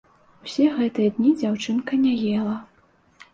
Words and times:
Усе 0.45 0.63
гэтыя 0.77 1.09
дні 1.17 1.31
дзяўчынка 1.43 2.01
не 2.07 2.15
ела. 2.39 2.57